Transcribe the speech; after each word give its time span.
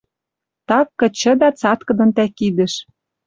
Так 0.67 0.87
кычыда 0.99 1.49
цаткыдын 1.59 2.09
тӓ 2.15 2.25
кидӹш 2.37 2.73